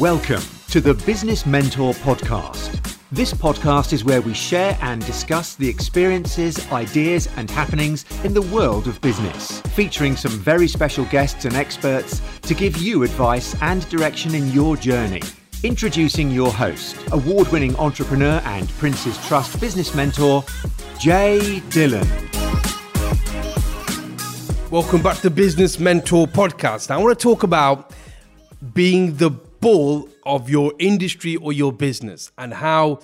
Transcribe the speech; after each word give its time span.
Welcome 0.00 0.42
to 0.72 0.82
the 0.82 0.92
Business 0.92 1.46
Mentor 1.46 1.94
Podcast. 1.94 2.98
This 3.10 3.32
podcast 3.32 3.94
is 3.94 4.04
where 4.04 4.20
we 4.20 4.34
share 4.34 4.76
and 4.82 5.04
discuss 5.06 5.54
the 5.54 5.66
experiences, 5.66 6.70
ideas, 6.70 7.30
and 7.38 7.50
happenings 7.50 8.04
in 8.22 8.34
the 8.34 8.42
world 8.42 8.88
of 8.88 9.00
business, 9.00 9.62
featuring 9.74 10.14
some 10.14 10.32
very 10.32 10.68
special 10.68 11.06
guests 11.06 11.46
and 11.46 11.56
experts 11.56 12.20
to 12.42 12.52
give 12.52 12.76
you 12.76 13.04
advice 13.04 13.56
and 13.62 13.88
direction 13.88 14.34
in 14.34 14.50
your 14.50 14.76
journey. 14.76 15.22
Introducing 15.62 16.30
your 16.30 16.52
host, 16.52 16.94
award 17.12 17.48
winning 17.48 17.74
entrepreneur 17.76 18.42
and 18.44 18.68
Prince's 18.72 19.16
Trust 19.26 19.58
business 19.62 19.94
mentor, 19.94 20.44
Jay 20.98 21.62
Dhillon. 21.70 22.06
Welcome 24.70 25.00
back 25.00 25.22
to 25.22 25.30
Business 25.30 25.80
Mentor 25.80 26.26
Podcast. 26.26 26.90
I 26.90 26.98
want 26.98 27.18
to 27.18 27.22
talk 27.22 27.44
about 27.44 27.92
being 28.74 29.16
the 29.16 29.30
bull 29.66 30.08
of 30.24 30.48
your 30.48 30.72
industry 30.78 31.34
or 31.34 31.52
your 31.52 31.72
business 31.72 32.30
and 32.38 32.54
how 32.54 33.00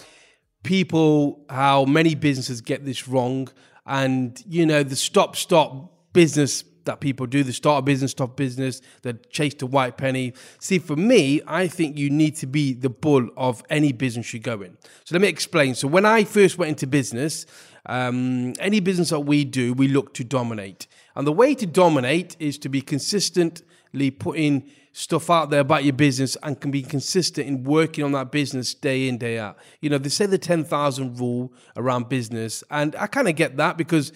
people, 0.63 1.45
how 1.51 1.85
many 1.85 2.15
businesses 2.15 2.61
get 2.61 2.85
this 2.85 3.09
wrong. 3.09 3.49
And, 3.85 4.41
you 4.47 4.65
know, 4.65 4.85
the 4.85 4.95
stop, 4.95 5.35
stop 5.35 6.13
business 6.13 6.63
that 6.85 7.01
people 7.01 7.27
do, 7.27 7.43
the 7.43 7.53
start 7.53 7.81
a 7.81 7.83
business, 7.83 8.13
stop 8.13 8.37
business, 8.37 8.81
the 9.03 9.15
chase 9.31 9.55
the 9.55 9.67
white 9.67 9.97
penny. 9.97 10.35
See, 10.61 10.79
for 10.79 10.95
me, 10.95 11.41
I 11.49 11.67
think 11.67 11.99
you 11.99 12.11
need 12.11 12.37
to 12.37 12.47
be 12.47 12.75
the 12.75 12.91
bull 12.91 13.29
of 13.37 13.65
any 13.69 13.91
business 13.91 14.33
you 14.33 14.39
go 14.39 14.63
in. 14.63 14.77
So 15.03 15.17
let 15.17 15.21
me 15.23 15.27
explain. 15.27 15.75
So 15.75 15.89
when 15.89 16.07
I 16.07 16.23
first 16.23 16.59
went 16.59 16.69
into 16.69 16.87
business, 16.87 17.45
um, 17.87 18.53
any 18.61 18.79
business 18.79 19.11
that 19.11 19.21
we 19.21 19.45
do, 19.45 19.75
we 19.75 19.89
look 19.89 20.15
to 20.15 20.23
dominate. 20.23 20.87
And 21.17 21.27
the 21.27 21.33
way 21.33 21.57
to 21.57 21.67
dominate 21.67 22.37
is 22.39 22.57
to 22.59 22.69
be 22.69 22.83
consistently 22.83 23.67
putting 24.11 24.69
stuff 24.93 25.31
out 25.31 25.51
there 25.51 25.61
about 25.61 25.85
your 25.85 25.93
business 25.95 26.37
and 26.43 26.61
can 26.61 26.71
be 26.71 26.83
consistent 26.83 27.47
in 27.47 27.65
working 27.65 28.05
on 28.05 28.13
that 28.13 28.31
business 28.31 28.75
day 28.75 29.09
in, 29.09 29.17
day 29.19 29.39
out. 29.39 29.57
You 29.81 29.91
know, 29.91 29.99
they 29.99 30.11
say 30.11 30.27
the 30.27 30.39
10,000 30.39 31.19
rule 31.19 31.53
around 31.77 32.09
business. 32.09 32.63
And 32.71 32.95
I 32.97 33.07
kind 33.07 33.29
of 33.29 33.37
get 33.37 33.57
that 33.57 33.79
because 33.79 34.13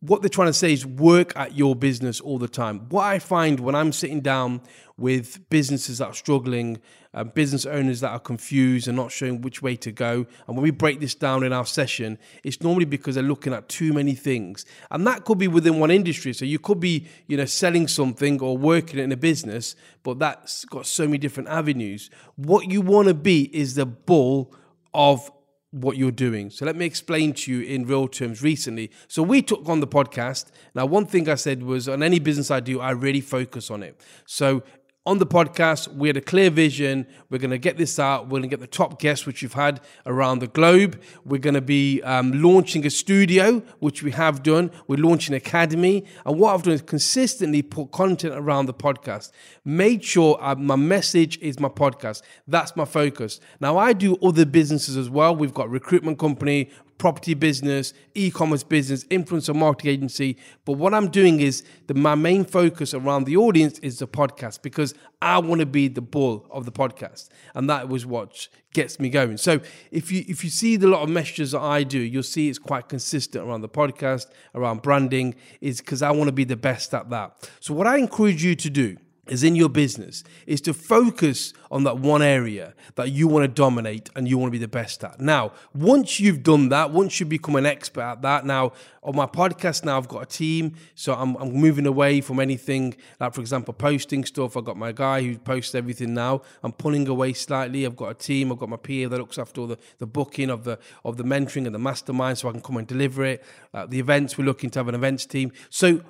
what 0.00 0.22
they're 0.22 0.30
trying 0.30 0.48
to 0.48 0.54
say 0.54 0.72
is 0.72 0.86
work 0.86 1.36
at 1.36 1.54
your 1.54 1.76
business 1.76 2.20
all 2.20 2.38
the 2.38 2.48
time. 2.48 2.86
What 2.88 3.04
I 3.04 3.18
find 3.18 3.60
when 3.60 3.74
I'm 3.74 3.92
sitting 3.92 4.20
down 4.20 4.62
with 4.96 5.48
businesses 5.50 5.98
that 5.98 6.06
are 6.06 6.14
struggling, 6.14 6.78
uh, 7.12 7.24
business 7.24 7.66
owners 7.66 8.00
that 8.00 8.10
are 8.10 8.18
confused 8.18 8.88
and 8.88 8.96
not 8.96 9.12
showing 9.12 9.42
which 9.42 9.60
way 9.60 9.76
to 9.76 9.92
go, 9.92 10.26
and 10.46 10.56
when 10.56 10.62
we 10.62 10.70
break 10.70 11.00
this 11.00 11.14
down 11.14 11.42
in 11.42 11.52
our 11.52 11.66
session, 11.66 12.18
it's 12.42 12.62
normally 12.62 12.86
because 12.86 13.14
they're 13.14 13.24
looking 13.24 13.52
at 13.52 13.68
too 13.68 13.92
many 13.92 14.14
things, 14.14 14.64
and 14.90 15.06
that 15.06 15.26
could 15.26 15.36
be 15.36 15.48
within 15.48 15.78
one 15.78 15.90
industry. 15.90 16.32
So 16.32 16.46
you 16.46 16.58
could 16.58 16.80
be, 16.80 17.06
you 17.26 17.36
know, 17.36 17.44
selling 17.44 17.86
something 17.86 18.40
or 18.40 18.56
working 18.56 19.00
in 19.00 19.12
a 19.12 19.18
business, 19.18 19.76
but 20.02 20.18
that's 20.18 20.64
got 20.64 20.86
so 20.86 21.04
many 21.04 21.18
different 21.18 21.50
avenues. 21.50 22.08
What 22.36 22.70
you 22.70 22.80
want 22.80 23.08
to 23.08 23.14
be 23.14 23.54
is 23.54 23.74
the 23.74 23.86
bull 23.86 24.54
of 24.94 25.30
what 25.72 25.96
you're 25.96 26.10
doing. 26.10 26.50
So 26.50 26.66
let 26.66 26.74
me 26.74 26.84
explain 26.84 27.32
to 27.34 27.52
you 27.52 27.60
in 27.62 27.86
real 27.86 28.08
terms 28.08 28.42
recently. 28.42 28.90
So 29.06 29.22
we 29.22 29.40
took 29.40 29.68
on 29.68 29.80
the 29.80 29.86
podcast. 29.86 30.46
Now, 30.74 30.86
one 30.86 31.06
thing 31.06 31.28
I 31.28 31.36
said 31.36 31.62
was 31.62 31.88
on 31.88 32.02
any 32.02 32.18
business 32.18 32.50
I 32.50 32.60
do, 32.60 32.80
I 32.80 32.90
really 32.90 33.20
focus 33.20 33.70
on 33.70 33.82
it. 33.82 34.00
So 34.26 34.62
on 35.06 35.16
the 35.16 35.26
podcast, 35.26 35.88
we 35.94 36.08
had 36.08 36.16
a 36.18 36.20
clear 36.20 36.50
vision. 36.50 37.06
We're 37.30 37.38
going 37.38 37.52
to 37.52 37.58
get 37.58 37.78
this 37.78 37.98
out. 37.98 38.24
We're 38.24 38.40
going 38.40 38.42
to 38.42 38.48
get 38.48 38.60
the 38.60 38.66
top 38.66 39.00
guests, 39.00 39.24
which 39.24 39.40
we've 39.40 39.54
had 39.54 39.80
around 40.04 40.40
the 40.40 40.46
globe. 40.46 41.00
We're 41.24 41.38
going 41.38 41.54
to 41.54 41.62
be 41.62 42.02
um, 42.02 42.42
launching 42.42 42.84
a 42.84 42.90
studio, 42.90 43.60
which 43.78 44.02
we 44.02 44.10
have 44.10 44.42
done. 44.42 44.70
We're 44.88 44.98
launching 44.98 45.34
academy. 45.34 46.04
And 46.26 46.38
what 46.38 46.54
I've 46.54 46.62
done 46.62 46.74
is 46.74 46.82
consistently 46.82 47.62
put 47.62 47.92
content 47.92 48.34
around 48.34 48.66
the 48.66 48.74
podcast. 48.74 49.32
Made 49.64 50.04
sure 50.04 50.36
uh, 50.38 50.54
my 50.54 50.76
message 50.76 51.38
is 51.38 51.58
my 51.58 51.68
podcast. 51.68 52.20
That's 52.46 52.76
my 52.76 52.84
focus. 52.84 53.40
Now, 53.58 53.78
I 53.78 53.94
do 53.94 54.18
other 54.22 54.44
businesses 54.44 54.98
as 54.98 55.08
well. 55.08 55.34
We've 55.34 55.54
got 55.54 55.70
recruitment 55.70 56.18
company, 56.18 56.70
property 57.00 57.32
business, 57.32 57.94
e-commerce 58.14 58.62
business, 58.62 59.04
influencer 59.04 59.56
marketing 59.56 59.90
agency. 59.90 60.36
But 60.66 60.74
what 60.74 60.92
I'm 60.92 61.08
doing 61.08 61.40
is 61.40 61.64
the, 61.86 61.94
my 61.94 62.14
main 62.14 62.44
focus 62.44 62.92
around 62.92 63.24
the 63.24 63.38
audience 63.38 63.78
is 63.78 63.98
the 63.98 64.06
podcast 64.06 64.60
because 64.60 64.94
I 65.22 65.38
want 65.38 65.60
to 65.60 65.66
be 65.66 65.88
the 65.88 66.02
bull 66.02 66.46
of 66.50 66.66
the 66.66 66.72
podcast, 66.72 67.30
and 67.54 67.68
that 67.70 67.88
was 67.88 68.04
what 68.04 68.48
gets 68.74 69.00
me 69.00 69.08
going. 69.08 69.38
So 69.38 69.60
if 69.90 70.12
you 70.12 70.24
if 70.28 70.44
you 70.44 70.50
see 70.50 70.76
the 70.76 70.86
lot 70.86 71.02
of 71.02 71.08
messages 71.08 71.52
that 71.52 71.62
I 71.62 71.82
do, 71.82 71.98
you'll 71.98 72.22
see 72.22 72.50
it's 72.50 72.58
quite 72.58 72.88
consistent 72.88 73.44
around 73.44 73.62
the 73.62 73.68
podcast, 73.68 74.26
around 74.54 74.82
branding, 74.82 75.34
is 75.62 75.80
because 75.80 76.02
I 76.02 76.10
want 76.10 76.28
to 76.28 76.32
be 76.32 76.44
the 76.44 76.56
best 76.56 76.92
at 76.94 77.08
that. 77.10 77.50
So 77.60 77.72
what 77.72 77.86
I 77.86 77.96
encourage 77.96 78.44
you 78.44 78.54
to 78.54 78.70
do 78.70 78.98
is 79.30 79.44
in 79.44 79.54
your 79.54 79.68
business 79.68 80.24
is 80.46 80.60
to 80.62 80.74
focus 80.74 81.52
on 81.70 81.84
that 81.84 81.98
one 81.98 82.20
area 82.20 82.74
that 82.96 83.10
you 83.10 83.28
want 83.28 83.44
to 83.44 83.48
dominate 83.48 84.10
and 84.16 84.28
you 84.28 84.36
want 84.36 84.48
to 84.48 84.52
be 84.52 84.58
the 84.58 84.68
best 84.68 85.04
at. 85.04 85.20
Now, 85.20 85.52
once 85.72 86.18
you've 86.18 86.42
done 86.42 86.68
that, 86.70 86.90
once 86.90 87.20
you 87.20 87.26
become 87.26 87.56
an 87.56 87.64
expert 87.64 88.02
at 88.02 88.22
that, 88.22 88.44
now 88.44 88.72
on 89.02 89.16
my 89.16 89.26
podcast, 89.26 89.84
now 89.84 89.96
I've 89.96 90.08
got 90.08 90.22
a 90.22 90.26
team, 90.26 90.74
so 90.94 91.14
I'm, 91.14 91.36
I'm 91.36 91.52
moving 91.52 91.86
away 91.86 92.20
from 92.20 92.40
anything 92.40 92.96
like, 93.18 93.32
for 93.32 93.40
example, 93.40 93.72
posting 93.72 94.24
stuff. 94.24 94.56
I've 94.56 94.64
got 94.64 94.76
my 94.76 94.92
guy 94.92 95.22
who 95.22 95.38
posts 95.38 95.74
everything 95.74 96.12
now. 96.12 96.42
I'm 96.62 96.72
pulling 96.72 97.06
away 97.08 97.32
slightly. 97.32 97.86
I've 97.86 97.96
got 97.96 98.10
a 98.10 98.14
team. 98.14 98.52
I've 98.52 98.58
got 98.58 98.68
my 98.68 98.76
PA 98.76 99.08
that 99.08 99.18
looks 99.18 99.38
after 99.38 99.62
all 99.62 99.66
the, 99.68 99.78
the 99.98 100.06
booking 100.06 100.50
of 100.50 100.64
the 100.64 100.78
of 101.04 101.16
the 101.16 101.24
mentoring 101.24 101.66
and 101.66 101.74
the 101.74 101.78
mastermind, 101.78 102.38
so 102.38 102.48
I 102.48 102.52
can 102.52 102.60
come 102.60 102.76
and 102.76 102.86
deliver 102.86 103.24
it. 103.24 103.44
Uh, 103.72 103.86
the 103.86 103.98
events, 104.00 104.36
we're 104.36 104.44
looking 104.44 104.70
to 104.70 104.78
have 104.78 104.88
an 104.88 104.94
events 104.94 105.24
team. 105.24 105.52
So 105.70 106.02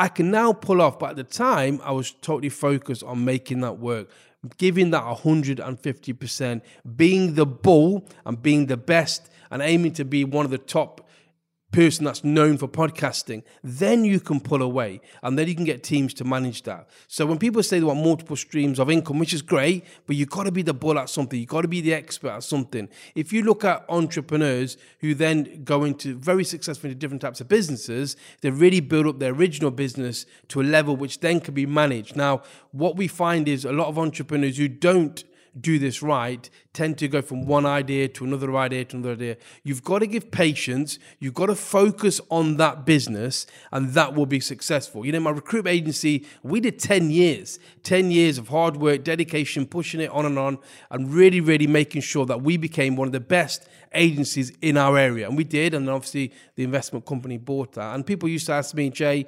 I 0.00 0.08
can 0.08 0.30
now 0.30 0.54
pull 0.54 0.80
off, 0.80 0.98
but 0.98 1.10
at 1.10 1.16
the 1.16 1.24
time, 1.24 1.78
I 1.84 1.92
was 1.92 2.12
totally 2.12 2.48
focused 2.48 3.02
on 3.02 3.22
making 3.22 3.60
that 3.60 3.74
work, 3.74 4.08
giving 4.56 4.92
that 4.92 5.04
150%, 5.04 6.62
being 6.96 7.34
the 7.34 7.44
bull 7.44 8.08
and 8.24 8.42
being 8.42 8.64
the 8.64 8.78
best 8.78 9.28
and 9.50 9.60
aiming 9.60 9.92
to 9.92 10.06
be 10.06 10.24
one 10.24 10.46
of 10.46 10.50
the 10.50 10.56
top 10.56 11.06
person 11.72 12.04
that's 12.04 12.24
known 12.24 12.58
for 12.58 12.66
podcasting, 12.66 13.42
then 13.62 14.04
you 14.04 14.20
can 14.20 14.40
pull 14.40 14.62
away 14.62 15.00
and 15.22 15.38
then 15.38 15.46
you 15.46 15.54
can 15.54 15.64
get 15.64 15.82
teams 15.82 16.12
to 16.14 16.24
manage 16.24 16.62
that. 16.64 16.88
So 17.06 17.26
when 17.26 17.38
people 17.38 17.62
say 17.62 17.78
they 17.78 17.84
want 17.84 18.02
multiple 18.02 18.36
streams 18.36 18.78
of 18.80 18.90
income, 18.90 19.18
which 19.18 19.32
is 19.32 19.42
great, 19.42 19.84
but 20.06 20.16
you've 20.16 20.30
got 20.30 20.44
to 20.44 20.52
be 20.52 20.62
the 20.62 20.74
bull 20.74 20.98
at 20.98 21.08
something, 21.08 21.38
you've 21.38 21.48
got 21.48 21.62
to 21.62 21.68
be 21.68 21.80
the 21.80 21.94
expert 21.94 22.30
at 22.30 22.44
something. 22.44 22.88
If 23.14 23.32
you 23.32 23.42
look 23.42 23.64
at 23.64 23.84
entrepreneurs 23.88 24.76
who 25.00 25.14
then 25.14 25.62
go 25.64 25.84
into 25.84 26.16
very 26.16 26.44
successful 26.44 26.88
into 26.88 26.98
different 26.98 27.22
types 27.22 27.40
of 27.40 27.48
businesses, 27.48 28.16
they 28.40 28.50
really 28.50 28.80
build 28.80 29.06
up 29.06 29.18
their 29.18 29.32
original 29.32 29.70
business 29.70 30.26
to 30.48 30.60
a 30.60 30.64
level 30.64 30.96
which 30.96 31.20
then 31.20 31.40
can 31.40 31.54
be 31.54 31.66
managed. 31.66 32.16
Now, 32.16 32.42
what 32.72 32.96
we 32.96 33.06
find 33.06 33.48
is 33.48 33.64
a 33.64 33.72
lot 33.72 33.88
of 33.88 33.98
entrepreneurs 33.98 34.56
who 34.56 34.68
don't 34.68 35.24
do 35.58 35.78
this 35.78 36.02
right 36.02 36.48
tend 36.72 36.96
to 36.98 37.08
go 37.08 37.20
from 37.20 37.46
one 37.46 37.66
idea 37.66 38.06
to 38.06 38.24
another 38.24 38.56
idea 38.56 38.84
to 38.84 38.96
another 38.96 39.14
idea. 39.14 39.36
You've 39.64 39.82
got 39.82 40.00
to 40.00 40.06
give 40.06 40.30
patience, 40.30 40.98
you've 41.18 41.34
got 41.34 41.46
to 41.46 41.56
focus 41.56 42.20
on 42.30 42.58
that 42.58 42.84
business, 42.84 43.46
and 43.72 43.90
that 43.94 44.14
will 44.14 44.26
be 44.26 44.38
successful. 44.38 45.04
You 45.04 45.12
know, 45.12 45.20
my 45.20 45.30
recruitment 45.30 45.74
agency, 45.74 46.26
we 46.42 46.60
did 46.60 46.78
10 46.78 47.10
years, 47.10 47.58
10 47.82 48.10
years 48.10 48.38
of 48.38 48.48
hard 48.48 48.76
work, 48.76 49.02
dedication, 49.02 49.66
pushing 49.66 50.00
it 50.00 50.10
on 50.10 50.26
and 50.26 50.38
on, 50.38 50.58
and 50.90 51.12
really, 51.12 51.40
really 51.40 51.66
making 51.66 52.02
sure 52.02 52.24
that 52.26 52.42
we 52.42 52.56
became 52.56 52.94
one 52.94 53.08
of 53.08 53.12
the 53.12 53.20
best 53.20 53.66
agencies 53.92 54.52
in 54.62 54.76
our 54.76 54.96
area. 54.96 55.26
And 55.26 55.36
we 55.36 55.44
did, 55.44 55.74
and 55.74 55.90
obviously 55.90 56.32
the 56.54 56.62
investment 56.62 57.04
company 57.04 57.38
bought 57.38 57.72
that. 57.72 57.94
And 57.94 58.06
people 58.06 58.28
used 58.28 58.46
to 58.46 58.52
ask 58.52 58.74
me, 58.74 58.90
Jay, 58.90 59.26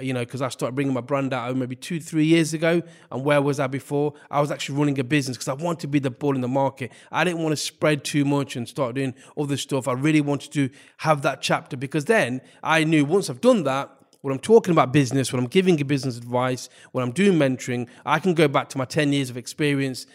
you 0.00 0.12
know, 0.12 0.20
because 0.20 0.42
I 0.42 0.48
started 0.48 0.74
bringing 0.74 0.94
my 0.94 1.00
brand 1.00 1.32
out 1.32 1.56
maybe 1.56 1.76
two, 1.76 2.00
three 2.00 2.24
years 2.24 2.54
ago. 2.54 2.82
And 3.10 3.24
where 3.24 3.40
was 3.40 3.60
I 3.60 3.66
before? 3.66 4.14
I 4.30 4.40
was 4.40 4.50
actually 4.50 4.78
running 4.78 4.98
a 4.98 5.04
business 5.04 5.36
because 5.36 5.48
I 5.48 5.54
wanted 5.54 5.80
to 5.80 5.88
be 5.88 5.98
the 5.98 6.10
bull 6.10 6.34
in 6.34 6.40
the 6.40 6.48
market. 6.48 6.92
I 7.12 7.24
didn't 7.24 7.40
want 7.40 7.52
to 7.52 7.56
spread 7.56 8.04
too 8.04 8.24
much 8.24 8.56
and 8.56 8.68
start 8.68 8.94
doing 8.94 9.14
all 9.36 9.46
this 9.46 9.62
stuff. 9.62 9.88
I 9.88 9.92
really 9.92 10.20
wanted 10.20 10.52
to 10.52 10.70
have 10.98 11.22
that 11.22 11.42
chapter 11.42 11.76
because 11.76 12.06
then 12.06 12.40
I 12.62 12.84
knew 12.84 13.04
once 13.04 13.30
I've 13.30 13.40
done 13.40 13.64
that, 13.64 13.90
when 14.24 14.32
I'm 14.32 14.40
talking 14.40 14.72
about 14.72 14.90
business, 14.90 15.34
when 15.34 15.42
I'm 15.42 15.50
giving 15.50 15.76
business 15.76 16.16
advice, 16.16 16.70
when 16.92 17.04
I'm 17.04 17.12
doing 17.12 17.38
mentoring, 17.38 17.88
I 18.06 18.18
can 18.18 18.32
go 18.32 18.48
back 18.48 18.70
to 18.70 18.78
my 18.78 18.86
10 18.86 19.12
years 19.12 19.28
of 19.28 19.36
experience 19.36 20.06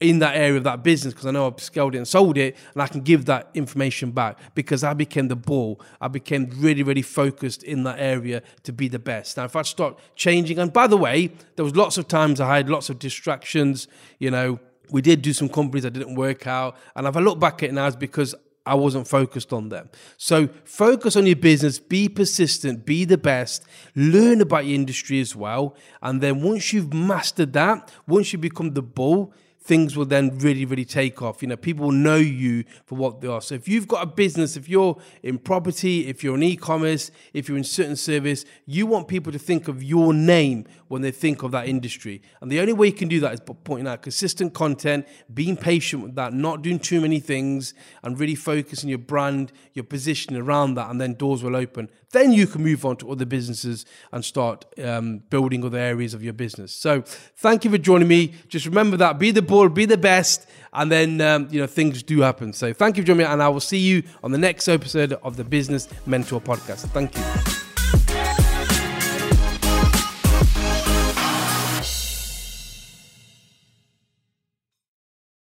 in 0.00 0.18
that 0.20 0.34
area 0.34 0.56
of 0.56 0.64
that 0.64 0.82
business 0.82 1.12
because 1.12 1.26
I 1.26 1.30
know 1.30 1.46
I've 1.46 1.62
scaled 1.62 1.94
it 1.94 1.98
and 1.98 2.08
sold 2.08 2.38
it, 2.38 2.56
and 2.72 2.82
I 2.82 2.86
can 2.86 3.02
give 3.02 3.26
that 3.26 3.50
information 3.54 4.10
back 4.10 4.38
because 4.54 4.82
I 4.82 4.94
became 4.94 5.28
the 5.28 5.36
bull. 5.36 5.80
I 6.00 6.08
became 6.08 6.50
really, 6.56 6.82
really 6.82 7.02
focused 7.02 7.62
in 7.62 7.84
that 7.84 8.00
area 8.00 8.42
to 8.62 8.72
be 8.72 8.88
the 8.88 8.98
best. 8.98 9.36
Now, 9.36 9.44
if 9.44 9.54
I 9.54 9.62
start 9.62 9.98
changing, 10.16 10.58
and 10.58 10.72
by 10.72 10.86
the 10.86 10.96
way, 10.96 11.32
there 11.56 11.64
was 11.64 11.76
lots 11.76 11.98
of 11.98 12.08
times 12.08 12.40
I 12.40 12.56
had 12.56 12.70
lots 12.70 12.88
of 12.88 12.98
distractions. 12.98 13.88
You 14.18 14.30
know, 14.30 14.58
we 14.90 15.02
did 15.02 15.20
do 15.20 15.34
some 15.34 15.50
companies 15.50 15.82
that 15.82 15.92
didn't 15.92 16.14
work 16.14 16.46
out, 16.46 16.76
and 16.96 17.06
if 17.06 17.16
I 17.16 17.20
look 17.20 17.38
back 17.38 17.62
at 17.62 17.68
it 17.68 17.72
now, 17.74 17.86
it's 17.86 17.96
because 17.96 18.34
I 18.64 18.74
wasn't 18.74 19.08
focused 19.08 19.52
on 19.52 19.68
them. 19.68 19.90
So 20.16 20.48
focus 20.64 21.16
on 21.16 21.26
your 21.26 21.36
business, 21.36 21.78
be 21.78 22.08
persistent, 22.08 22.86
be 22.86 23.04
the 23.04 23.18
best, 23.18 23.64
learn 23.94 24.40
about 24.40 24.66
your 24.66 24.74
industry 24.74 25.20
as 25.20 25.34
well. 25.34 25.74
And 26.02 26.20
then 26.20 26.42
once 26.42 26.72
you've 26.72 26.92
mastered 26.92 27.52
that, 27.54 27.90
once 28.06 28.32
you 28.32 28.38
become 28.38 28.74
the 28.74 28.82
bull, 28.82 29.32
things 29.62 29.96
will 29.96 30.06
then 30.06 30.38
really, 30.38 30.64
really 30.64 30.84
take 30.84 31.20
off. 31.20 31.42
You 31.42 31.48
know, 31.48 31.56
people 31.56 31.86
will 31.86 31.92
know 31.92 32.16
you 32.16 32.64
for 32.86 32.94
what 32.94 33.20
they 33.20 33.28
are. 33.28 33.42
So 33.42 33.54
if 33.54 33.68
you've 33.68 33.86
got 33.86 34.02
a 34.02 34.06
business, 34.06 34.56
if 34.56 34.68
you're 34.68 34.96
in 35.22 35.38
property, 35.38 36.08
if 36.08 36.24
you're 36.24 36.34
in 36.34 36.42
e-commerce, 36.42 37.10
if 37.34 37.48
you're 37.48 37.58
in 37.58 37.64
certain 37.64 37.96
service, 37.96 38.44
you 38.64 38.86
want 38.86 39.06
people 39.06 39.30
to 39.32 39.38
think 39.38 39.68
of 39.68 39.82
your 39.82 40.14
name 40.14 40.66
when 40.88 41.02
they 41.02 41.10
think 41.10 41.42
of 41.42 41.50
that 41.52 41.68
industry. 41.68 42.22
And 42.40 42.50
the 42.50 42.58
only 42.58 42.72
way 42.72 42.88
you 42.88 42.92
can 42.92 43.08
do 43.08 43.20
that 43.20 43.34
is 43.34 43.40
by 43.40 43.54
pointing 43.62 43.86
out 43.86 44.02
consistent 44.02 44.54
content, 44.54 45.06
being 45.32 45.56
patient 45.56 46.02
with 46.02 46.14
that, 46.16 46.32
not 46.32 46.62
doing 46.62 46.78
too 46.78 47.00
many 47.00 47.20
things, 47.20 47.74
and 48.02 48.18
really 48.18 48.34
focusing 48.34 48.88
your 48.88 48.98
brand, 48.98 49.52
your 49.74 49.84
position 49.84 50.36
around 50.36 50.74
that, 50.74 50.90
and 50.90 51.00
then 51.00 51.14
doors 51.14 51.44
will 51.44 51.54
open. 51.54 51.90
Then 52.12 52.32
you 52.32 52.48
can 52.48 52.64
move 52.64 52.84
on 52.84 52.96
to 52.96 53.12
other 53.12 53.24
businesses 53.24 53.84
and 54.10 54.24
start 54.24 54.64
um, 54.82 55.18
building 55.30 55.64
other 55.64 55.78
areas 55.78 56.12
of 56.12 56.24
your 56.24 56.32
business. 56.32 56.74
So 56.74 57.02
thank 57.36 57.64
you 57.64 57.70
for 57.70 57.78
joining 57.78 58.08
me. 58.08 58.34
Just 58.48 58.66
remember 58.66 58.96
that 58.96 59.18
be 59.18 59.30
the 59.30 59.42
bull, 59.50 59.68
be 59.68 59.84
the 59.84 59.98
best, 59.98 60.46
and 60.72 60.90
then 60.90 61.20
um, 61.20 61.48
you 61.50 61.60
know 61.60 61.66
things 61.66 62.02
do 62.02 62.20
happen. 62.20 62.52
So 62.52 62.72
thank 62.72 62.96
you 62.96 63.02
for 63.02 63.08
joining 63.08 63.18
me, 63.18 63.24
and 63.24 63.42
I 63.42 63.48
will 63.48 63.60
see 63.60 63.78
you 63.78 64.02
on 64.24 64.32
the 64.32 64.38
next 64.38 64.68
episode 64.68 65.12
of 65.12 65.36
the 65.36 65.44
Business 65.44 65.88
Mentor 66.06 66.40
Podcast. 66.40 66.88
Thank 66.90 67.16
you. 67.16 67.59